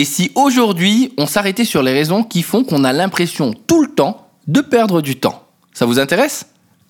[0.00, 3.88] Et si aujourd'hui on s'arrêtait sur les raisons qui font qu'on a l'impression tout le
[3.88, 6.46] temps de perdre du temps Ça vous intéresse?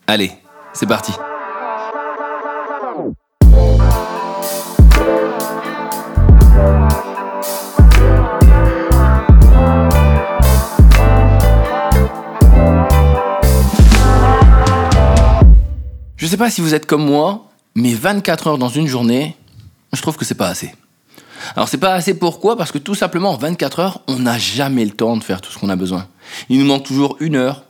[0.07, 0.31] Allez,
[0.75, 1.11] c'est parti.
[16.15, 19.37] Je sais pas si vous êtes comme moi, mais 24 heures dans une journée,
[19.93, 20.73] je trouve que c'est pas assez.
[21.57, 24.85] Alors c'est pas assez pourquoi Parce que tout simplement en 24 heures, on n'a jamais
[24.85, 26.07] le temps de faire tout ce qu'on a besoin.
[26.49, 27.65] Il nous manque toujours une heure,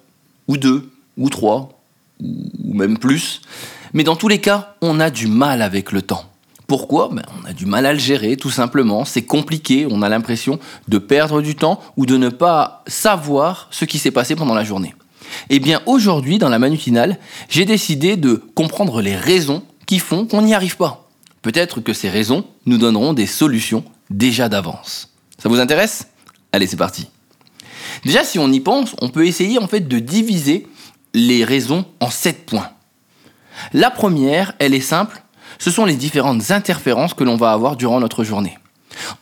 [0.49, 1.81] ou deux, ou trois,
[2.21, 3.43] ou même plus.
[3.93, 6.25] Mais dans tous les cas, on a du mal avec le temps.
[6.67, 7.09] Pourquoi?
[7.13, 9.05] Ben, On a du mal à le gérer, tout simplement.
[9.05, 13.85] C'est compliqué, on a l'impression de perdre du temps ou de ne pas savoir ce
[13.85, 14.95] qui s'est passé pendant la journée.
[15.49, 20.43] Eh bien aujourd'hui, dans la manutinale, j'ai décidé de comprendre les raisons qui font qu'on
[20.43, 21.09] n'y arrive pas.
[21.43, 25.09] Peut-être que ces raisons nous donneront des solutions déjà d'avance.
[25.39, 26.09] Ça vous intéresse?
[26.53, 27.09] Allez, c'est parti.
[28.05, 30.67] Déjà, si on y pense, on peut essayer en fait de diviser
[31.15, 32.71] les raisons en sept points.
[33.73, 35.23] La première, elle est simple,
[35.59, 38.57] ce sont les différentes interférences que l'on va avoir durant notre journée.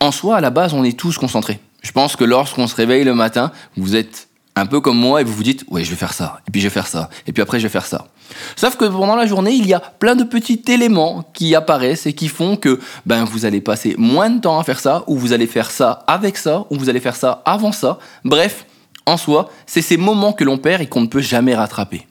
[0.01, 1.61] En soi, à la base, on est tous concentrés.
[1.83, 5.25] Je pense que lorsqu'on se réveille le matin, vous êtes un peu comme moi et
[5.25, 7.33] vous vous dites ouais je vais faire ça et puis je vais faire ça et
[7.33, 8.09] puis après je vais faire ça.
[8.57, 12.13] Sauf que pendant la journée il y a plein de petits éléments qui apparaissent et
[12.13, 15.33] qui font que ben vous allez passer moins de temps à faire ça ou vous
[15.33, 17.99] allez faire ça avec ça ou vous allez faire ça avant ça.
[18.25, 18.67] Bref,
[19.07, 22.07] en soi, c'est ces moments que l'on perd et qu'on ne peut jamais rattraper.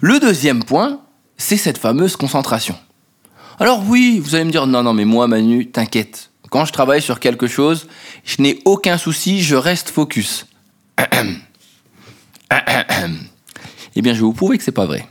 [0.00, 1.00] Le deuxième point,
[1.36, 2.76] c'est cette fameuse concentration.
[3.58, 6.30] Alors oui, vous allez me dire non non mais moi Manu, t'inquiète.
[6.50, 7.88] Quand je travaille sur quelque chose,
[8.24, 10.46] je n'ai aucun souci, je reste focus.
[13.96, 15.06] Eh bien, je vais vous prouver que c'est pas vrai.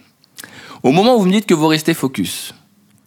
[0.83, 2.53] Au moment où vous me dites que vous restez focus,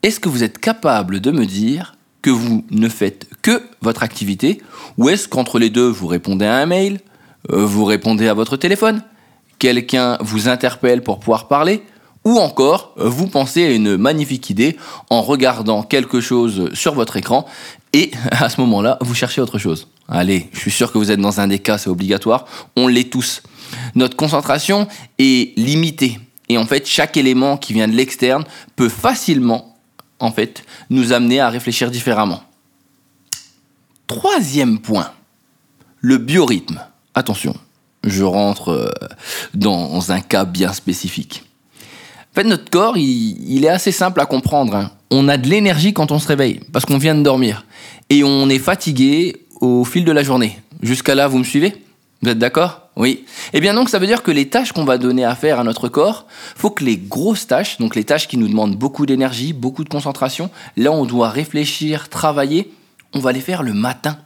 [0.03, 4.63] est-ce que vous êtes capable de me dire que vous ne faites que votre activité
[4.97, 7.01] ou est-ce qu'entre les deux, vous répondez à un mail,
[7.53, 9.03] euh, vous répondez à votre téléphone,
[9.59, 11.83] quelqu'un vous interpelle pour pouvoir parler
[12.25, 14.77] ou encore, euh, vous pensez à une magnifique idée
[15.11, 17.47] en regardant quelque chose sur votre écran
[17.93, 19.89] et à ce moment-là, vous cherchez autre chose.
[20.09, 22.47] Allez, je suis sûr que vous êtes dans un des cas, c'est obligatoire.
[22.77, 23.43] On l'est tous.
[23.95, 26.19] Notre concentration est limitée.
[26.49, 28.45] Et en fait, chaque élément qui vient de l'externe
[28.77, 29.77] peut facilement,
[30.19, 32.43] en fait, nous amener à réfléchir différemment.
[34.07, 35.11] Troisième point,
[36.01, 36.81] le biorhythme.
[37.15, 37.55] Attention,
[38.05, 38.91] je rentre euh,
[39.55, 41.45] dans un cas bien spécifique.
[42.33, 44.75] En fait, notre corps, il, est assez simple à comprendre.
[44.75, 44.91] Hein.
[45.11, 47.65] On a de l'énergie quand on se réveille, parce qu'on vient de dormir.
[48.11, 50.59] Et on est fatigué au fil de la journée.
[50.83, 51.75] Jusqu'à là, vous me suivez?
[52.21, 52.84] Vous êtes d'accord?
[52.97, 53.25] Oui.
[53.53, 55.65] Eh bien donc, ça veut dire que les tâches qu'on va donner à faire à
[55.65, 59.53] notre corps, faut que les grosses tâches, donc les tâches qui nous demandent beaucoup d'énergie,
[59.53, 62.73] beaucoup de concentration, là on doit réfléchir, travailler,
[63.13, 64.17] on va les faire le matin.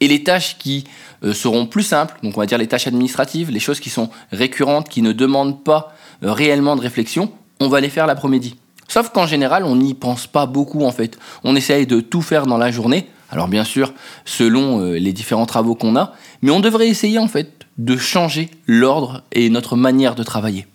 [0.00, 0.84] Et les tâches qui
[1.22, 4.10] euh, seront plus simples, donc on va dire les tâches administratives, les choses qui sont
[4.32, 5.94] récurrentes, qui ne demandent pas
[6.24, 8.56] euh, réellement de réflexion, on va les faire l'après-midi.
[8.88, 11.16] Sauf qu'en général, on n'y pense pas beaucoup en fait.
[11.44, 13.08] On essaye de tout faire dans la journée.
[13.30, 13.94] Alors bien sûr,
[14.24, 16.12] selon euh, les différents travaux qu'on a,
[16.42, 20.66] mais on devrait essayer en fait de changer l'ordre et notre manière de travailler.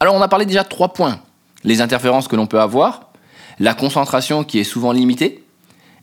[0.00, 1.20] Alors on a parlé déjà de trois points.
[1.64, 3.12] Les interférences que l'on peut avoir,
[3.58, 5.44] la concentration qui est souvent limitée,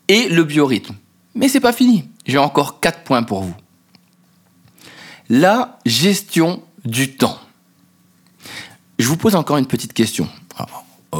[0.08, 0.96] et le biorhythme.
[1.36, 2.10] Mais c'est pas fini.
[2.26, 3.56] J'ai encore quatre points pour vous.
[5.30, 7.38] La gestion du temps.
[9.00, 10.28] Je vous pose encore une petite question.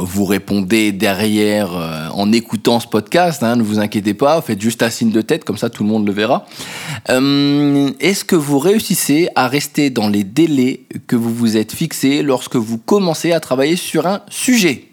[0.04, 4.82] Vous répondez derrière euh, en écoutant ce podcast, hein, ne vous inquiétez pas, faites juste
[4.82, 6.46] un signe de tête, comme ça tout le monde le verra.
[7.10, 12.22] Euh, est-ce que vous réussissez à rester dans les délais que vous vous êtes fixés
[12.22, 14.88] lorsque vous commencez à travailler sur un sujet?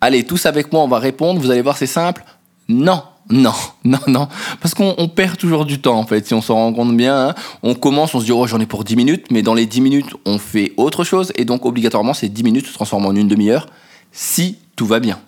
[0.00, 2.24] Allez, tous avec moi, on va répondre, vous allez voir, c'est simple.
[2.68, 3.02] Non.
[3.30, 4.28] Non, non, non.
[4.60, 7.28] Parce qu'on perd toujours du temps, en fait, si on s'en rend compte bien.
[7.28, 7.34] Hein.
[7.62, 9.80] On commence, on se dit, oh, j'en ai pour 10 minutes, mais dans les 10
[9.80, 13.28] minutes, on fait autre chose, et donc, obligatoirement, ces 10 minutes se transforment en une
[13.28, 13.66] demi-heure,
[14.12, 15.20] si tout va bien.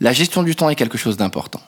[0.00, 1.60] La gestion du temps est quelque chose d'important.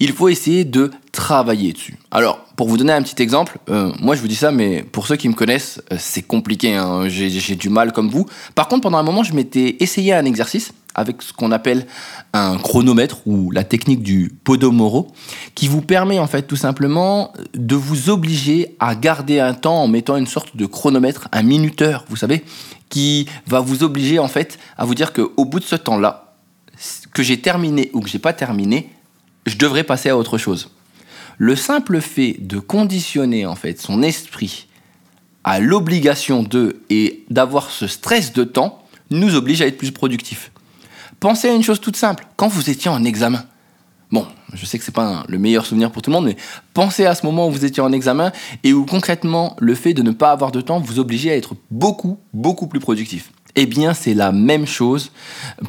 [0.00, 1.98] Il faut essayer de travailler dessus.
[2.10, 5.06] Alors, pour vous donner un petit exemple, euh, moi je vous dis ça, mais pour
[5.06, 7.08] ceux qui me connaissent, euh, c'est compliqué, hein.
[7.08, 8.26] j'ai du mal comme vous.
[8.54, 11.86] Par contre, pendant un moment, je m'étais essayé un exercice avec ce qu'on appelle
[12.32, 15.08] un chronomètre ou la technique du Podomoro,
[15.54, 19.88] qui vous permet en fait tout simplement de vous obliger à garder un temps en
[19.88, 22.44] mettant une sorte de chronomètre, un minuteur, vous savez,
[22.88, 26.34] qui va vous obliger en fait à vous dire qu'au bout de ce temps-là,
[27.14, 28.90] que j'ai terminé ou que j'ai pas terminé,
[29.46, 30.70] je devrais passer à autre chose.
[31.38, 34.68] Le simple fait de conditionner en fait son esprit
[35.44, 40.52] à l'obligation de et d'avoir ce stress de temps nous oblige à être plus productif.
[41.20, 42.26] Pensez à une chose toute simple.
[42.36, 43.44] Quand vous étiez en examen,
[44.12, 46.36] Bon, je sais que c'est pas le meilleur souvenir pour tout le monde, mais
[46.74, 48.30] pensez à ce moment où vous étiez en examen
[48.62, 51.54] et où concrètement le fait de ne pas avoir de temps vous obligeait à être
[51.70, 53.32] beaucoup, beaucoup plus productif.
[53.56, 55.12] Eh bien, c'est la même chose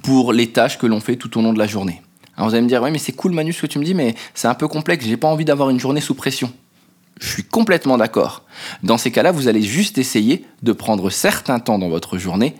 [0.04, 2.02] pour les tâches que l'on fait tout au long de la journée.
[2.36, 3.94] Alors vous allez me dire, oui, mais c'est cool Manu ce que tu me dis,
[3.94, 6.52] mais c'est un peu complexe, j'ai pas envie d'avoir une journée sous pression.
[7.22, 8.44] Je suis complètement d'accord.
[8.82, 12.56] Dans ces cas-là, vous allez juste essayer de prendre certains temps dans votre journée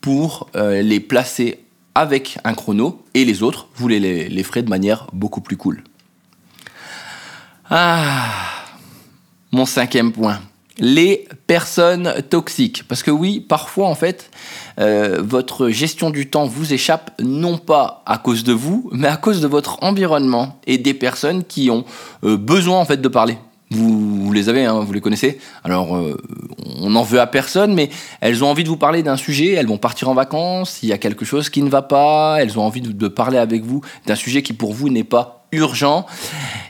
[0.00, 1.60] pour euh, les placer
[1.94, 5.84] avec un chrono et les autres, vous les, les, ferez de manière beaucoup plus cool.
[7.70, 8.32] Ah,
[9.52, 10.40] mon cinquième point.
[10.78, 12.82] Les personnes toxiques.
[12.88, 14.30] Parce que oui, parfois en fait,
[14.80, 19.16] euh, votre gestion du temps vous échappe non pas à cause de vous, mais à
[19.16, 21.84] cause de votre environnement et des personnes qui ont
[22.24, 23.38] euh, besoin en fait de parler.
[23.70, 25.38] Vous, les avez, hein, vous les connaissez.
[25.64, 26.16] Alors, euh,
[26.80, 29.52] on n'en veut à personne, mais elles ont envie de vous parler d'un sujet.
[29.52, 30.80] Elles vont partir en vacances.
[30.82, 32.36] Il y a quelque chose qui ne va pas.
[32.40, 36.06] Elles ont envie de, parler avec vous d'un sujet qui pour vous n'est pas urgent.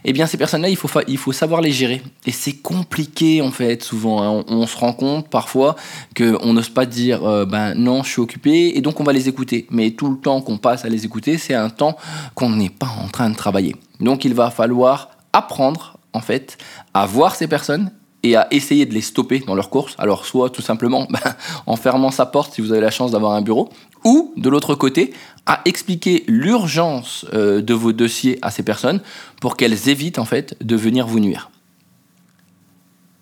[0.04, 2.02] Eh bien, ces personnes-là, il faut, il faut savoir les gérer.
[2.26, 4.22] Et c'est compliqué, en fait, souvent.
[4.22, 4.44] Hein.
[4.48, 5.76] On, se rend compte parfois
[6.16, 9.28] qu'on n'ose pas dire euh, ben non, je suis occupé, et donc on va les
[9.28, 9.66] écouter.
[9.70, 11.96] Mais tout le temps qu'on passe à les écouter, c'est un temps
[12.34, 13.76] qu'on n'est pas en train de travailler.
[14.00, 16.56] Donc, il va falloir apprendre en fait,
[16.94, 17.90] à voir ces personnes
[18.24, 19.94] et à essayer de les stopper dans leur course.
[19.98, 21.20] Alors, soit tout simplement ben,
[21.66, 23.68] en fermant sa porte si vous avez la chance d'avoir un bureau,
[24.02, 25.12] ou de l'autre côté,
[25.46, 29.00] à expliquer l'urgence euh, de vos dossiers à ces personnes
[29.40, 31.50] pour qu'elles évitent en fait de venir vous nuire.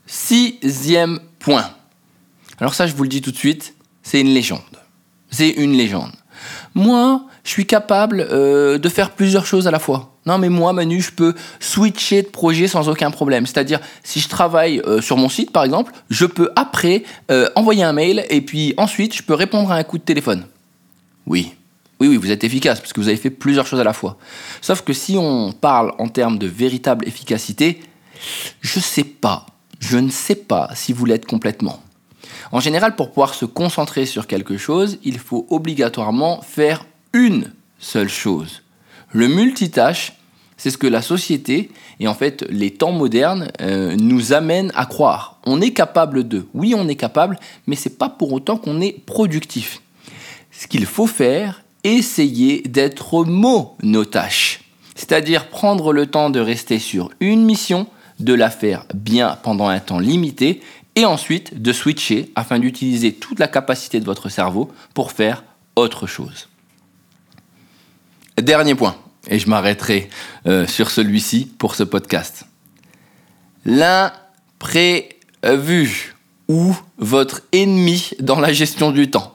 [0.06, 1.70] Sixième point.
[2.58, 4.60] Alors ça, je vous le dis tout de suite, c'est une légende.
[5.30, 6.12] C'est une légende.
[6.74, 10.14] Moi, je suis capable euh, de faire plusieurs choses à la fois.
[10.24, 13.46] Non, mais moi, Manu, je peux switcher de projet sans aucun problème.
[13.46, 17.82] C'est-à-dire, si je travaille euh, sur mon site, par exemple, je peux après euh, envoyer
[17.82, 20.46] un mail et puis ensuite, je peux répondre à un coup de téléphone.
[21.26, 21.54] Oui.
[22.00, 24.16] Oui, oui, vous êtes efficace parce que vous avez fait plusieurs choses à la fois.
[24.60, 27.80] Sauf que si on parle en termes de véritable efficacité,
[28.60, 29.46] je sais pas.
[29.78, 31.82] Je ne sais pas si vous l'êtes complètement.
[32.52, 36.84] En général, pour pouvoir se concentrer sur quelque chose, il faut obligatoirement faire
[37.14, 38.62] une seule chose.
[39.10, 40.12] Le multitâche,
[40.58, 44.86] c'est ce que la société et en fait les temps modernes euh, nous amènent à
[44.86, 45.40] croire.
[45.44, 46.46] On est capable de.
[46.54, 49.80] Oui, on est capable, mais c'est pas pour autant qu'on est productif.
[50.50, 54.60] Ce qu'il faut faire, essayer d'être monotache.
[54.94, 57.86] C'est-à-dire prendre le temps de rester sur une mission,
[58.20, 60.60] de la faire bien pendant un temps limité
[60.96, 65.44] et ensuite de switcher afin d'utiliser toute la capacité de votre cerveau pour faire
[65.76, 66.48] autre chose.
[68.36, 68.96] Dernier point,
[69.28, 70.10] et je m'arrêterai
[70.46, 72.46] euh, sur celui-ci pour ce podcast.
[73.64, 75.12] L'imprévu
[76.48, 79.34] ou votre ennemi dans la gestion du temps.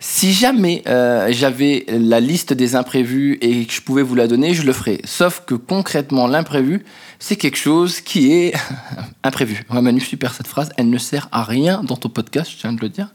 [0.00, 4.54] Si jamais euh, j'avais la liste des imprévus et que je pouvais vous la donner,
[4.54, 5.00] je le ferais.
[5.04, 6.84] Sauf que concrètement, l'imprévu,
[7.18, 8.54] c'est quelque chose qui est
[9.24, 9.64] imprévu.
[9.70, 12.72] Ouais, Manu, super cette phrase, elle ne sert à rien dans ton podcast, je tiens
[12.72, 13.08] de le dire.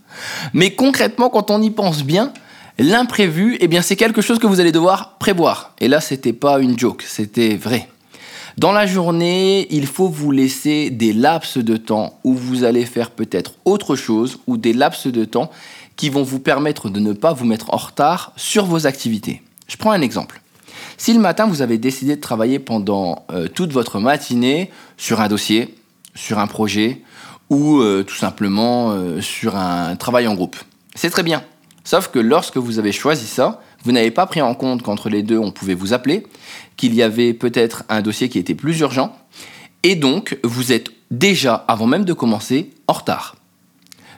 [0.53, 2.33] Mais concrètement, quand on y pense bien,
[2.77, 5.73] l'imprévu, eh bien, c'est quelque chose que vous allez devoir prévoir.
[5.79, 7.87] Et là, c'était pas une joke, c'était vrai.
[8.57, 13.09] Dans la journée, il faut vous laisser des laps de temps où vous allez faire
[13.09, 15.49] peut-être autre chose ou des laps de temps
[15.95, 19.41] qui vont vous permettre de ne pas vous mettre en retard sur vos activités.
[19.67, 20.41] Je prends un exemple.
[20.97, 25.27] Si le matin vous avez décidé de travailler pendant euh, toute votre matinée sur un
[25.27, 25.75] dossier,
[26.15, 27.01] sur un projet
[27.49, 30.57] ou euh, tout simplement euh, sur un travail en groupe,
[30.95, 31.43] c'est très bien.
[31.83, 35.23] Sauf que lorsque vous avez choisi ça, vous n'avez pas pris en compte qu'entre les
[35.23, 36.25] deux on pouvait vous appeler,
[36.77, 39.15] qu'il y avait peut-être un dossier qui était plus urgent,
[39.83, 43.35] et donc vous êtes déjà, avant même de commencer, en retard.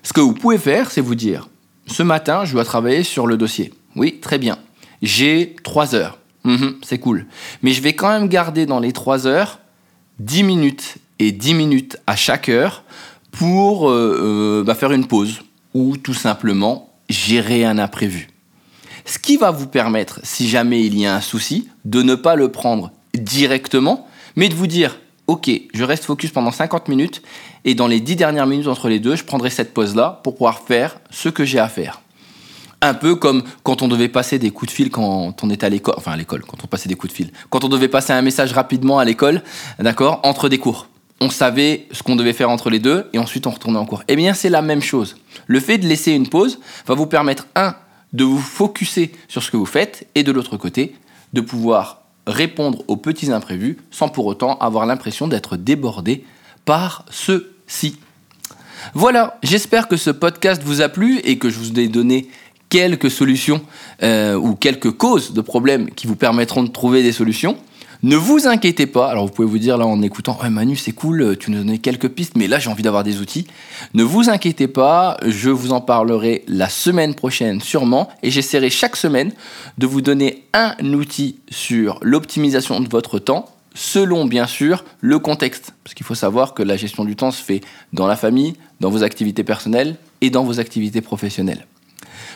[0.03, 1.49] Ce que vous pouvez faire, c'est vous dire,
[1.87, 3.73] ce matin, je dois travailler sur le dossier.
[3.95, 4.57] Oui, très bien.
[5.01, 6.19] J'ai 3 heures.
[6.43, 7.25] Mhm, c'est cool.
[7.61, 9.59] Mais je vais quand même garder dans les 3 heures
[10.19, 12.83] 10 minutes et 10 minutes à chaque heure
[13.31, 15.41] pour euh, euh, bah, faire une pause
[15.73, 18.29] ou tout simplement gérer un imprévu.
[19.05, 22.35] Ce qui va vous permettre, si jamais il y a un souci, de ne pas
[22.35, 27.21] le prendre directement, mais de vous dire, ok, je reste focus pendant 50 minutes
[27.63, 30.59] et dans les 10 dernières minutes entre les deux, je prendrai cette pause-là pour pouvoir
[30.59, 32.01] faire ce que j'ai à faire.
[32.81, 35.69] Un peu comme quand on devait passer des coups de fil quand on était à
[35.69, 38.13] l'école, enfin à l'école, quand on passait des coups de fil, quand on devait passer
[38.13, 39.41] un message rapidement à l'école,
[39.79, 40.87] d'accord, entre des cours.
[41.21, 44.03] On savait ce qu'on devait faire entre les deux et ensuite on retournait en cours.
[44.07, 45.15] Eh bien, c'est la même chose.
[45.47, 47.75] Le fait de laisser une pause va vous permettre, un,
[48.11, 50.95] de vous focuser sur ce que vous faites et de l'autre côté,
[51.33, 56.23] de pouvoir répondre aux petits imprévus sans pour autant avoir l'impression d'être débordé
[56.65, 57.97] par ceux-ci.
[58.93, 62.29] Voilà, j'espère que ce podcast vous a plu et que je vous ai donné
[62.69, 63.61] quelques solutions
[64.03, 67.57] euh, ou quelques causes de problèmes qui vous permettront de trouver des solutions.
[68.03, 70.91] Ne vous inquiétez pas, alors vous pouvez vous dire là en écoutant, ouais Manu c'est
[70.91, 73.47] cool, tu nous donnais quelques pistes, mais là j'ai envie d'avoir des outils.
[73.93, 78.95] Ne vous inquiétez pas, je vous en parlerai la semaine prochaine sûrement, et j'essaierai chaque
[78.95, 79.31] semaine
[79.77, 85.73] de vous donner un outil sur l'optimisation de votre temps, selon bien sûr le contexte.
[85.83, 87.61] Parce qu'il faut savoir que la gestion du temps se fait
[87.93, 91.65] dans la famille, dans vos activités personnelles et dans vos activités professionnelles.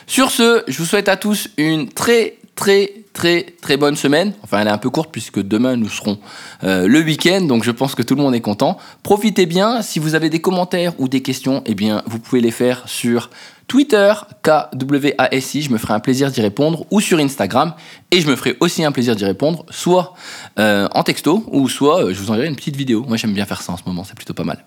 [0.06, 4.32] Sur ce, je vous souhaite à tous une très très très très bonne semaine.
[4.42, 6.18] Enfin, elle est un peu courte puisque demain nous serons
[6.64, 8.78] euh, le week-end, donc je pense que tout le monde est content.
[9.02, 9.82] Profitez bien.
[9.82, 13.30] Si vous avez des commentaires ou des questions, eh bien, vous pouvez les faire sur
[13.70, 17.74] Twitter, KWASI, je me ferai un plaisir d'y répondre, ou sur Instagram,
[18.10, 20.14] et je me ferai aussi un plaisir d'y répondre, soit
[20.58, 23.04] euh, en texto, ou soit euh, je vous enverrai une petite vidéo.
[23.06, 24.64] Moi j'aime bien faire ça en ce moment, c'est plutôt pas mal.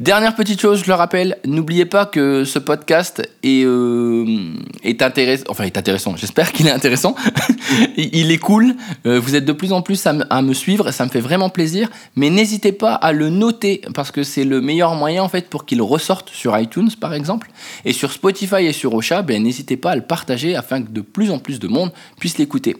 [0.00, 4.54] Dernière petite chose, je le rappelle, n'oubliez pas que ce podcast est, euh,
[5.00, 5.44] intéressant.
[5.48, 6.16] Enfin, est intéressant.
[6.16, 7.14] J'espère qu'il est intéressant.
[7.96, 8.74] il est cool.
[9.06, 10.90] Euh, vous êtes de plus en plus à, me suivre.
[10.90, 11.90] Ça me fait vraiment plaisir.
[12.16, 15.64] Mais n'hésitez pas à le noter parce que c'est le meilleur moyen en fait pour
[15.64, 17.50] qu'il ressorte sur iTunes par exemple.
[17.84, 21.00] Et sur Spotify et sur Ocha, ben, n'hésitez pas à le partager afin que de
[21.00, 22.76] plus en plus de monde puisse l'écouter.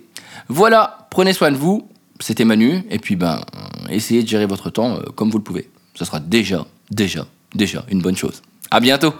[0.49, 1.89] Voilà, prenez soin de vous.
[2.21, 2.83] C'était Manu.
[2.91, 3.41] Et puis, ben,
[3.89, 5.69] essayez de gérer votre temps euh, comme vous le pouvez.
[5.95, 8.43] Ce sera déjà déjà, déjà une bonne chose.
[8.71, 9.15] À bientôt